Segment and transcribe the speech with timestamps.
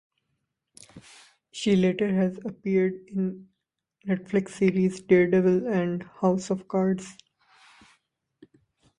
[1.51, 3.49] She later has appeared in
[4.07, 7.15] Netflix series "Daredevil" and "House of Cards".